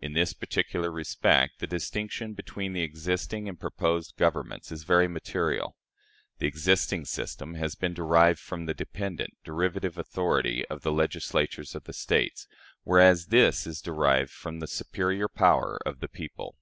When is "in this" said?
0.00-0.32